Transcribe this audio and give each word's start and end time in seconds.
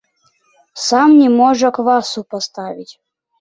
Сам 0.85 1.13
не 1.19 1.27
можа 1.41 1.67
квасу 1.79 2.25
паставіць. 2.33 2.89